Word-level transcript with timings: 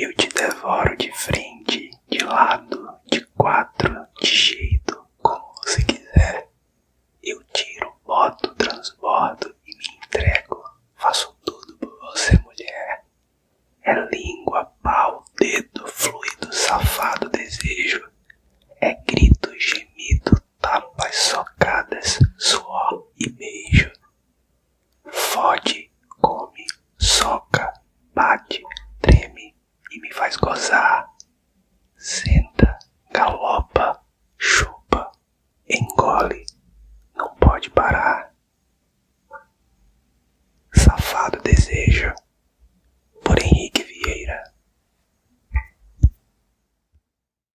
Eu 0.00 0.14
te 0.14 0.28
devoro 0.28 0.96
de 0.96 1.10
frente, 1.12 1.90
de 2.08 2.18
lado, 2.24 2.88
de 3.10 3.20
quatro, 3.36 4.06
de 4.20 4.28
jeito, 4.28 5.04
como 5.20 5.52
você 5.56 5.82
quiser. 5.82 6.48
Eu 7.20 7.42
tiro, 7.52 7.92
boto, 8.04 8.54
transbordo 8.54 9.54
e 9.66 9.76
me 9.76 9.84
entrego. 9.96 10.62
Faço 10.94 11.36
tudo 11.44 11.76
por 11.78 11.98
você, 11.98 12.38
mulher. 12.38 13.04
É 13.82 13.92
língua, 14.14 14.66
pau, 14.82 15.24
dedo, 15.36 15.84
fluido, 15.88 16.52
safado, 16.52 17.28
desejo. 17.30 18.08
É 18.80 18.94
grito, 18.94 19.50
gemido, 19.58 20.40
tapas, 20.60 21.16
socadas, 21.16 22.20
suor 22.38 23.10
e 23.18 23.28
beijo. 23.30 23.90
Fode, 25.10 25.90
come, 26.20 26.64
soca, 26.98 27.72
bate, 28.14 28.62
faz 30.18 30.36
gozar. 30.36 31.08
Senta, 31.96 32.76
galopa, 33.12 34.00
chupa, 34.36 35.12
engole, 35.68 36.44
não 37.14 37.34
pode 37.36 37.70
parar. 37.70 38.34
Safado 40.74 41.40
desse 41.40 41.57